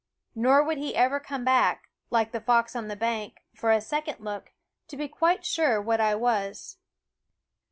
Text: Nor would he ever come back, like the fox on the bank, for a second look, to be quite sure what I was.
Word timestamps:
Nor 0.33 0.63
would 0.63 0.79
he 0.79 0.95
ever 0.95 1.19
come 1.19 1.43
back, 1.45 1.87
like 2.09 2.31
the 2.31 2.41
fox 2.41 2.75
on 2.75 2.87
the 2.87 2.95
bank, 2.95 3.41
for 3.53 3.71
a 3.71 3.79
second 3.79 4.19
look, 4.19 4.51
to 4.87 4.97
be 4.97 5.07
quite 5.07 5.45
sure 5.45 5.79
what 5.79 6.01
I 6.01 6.15
was. 6.15 6.77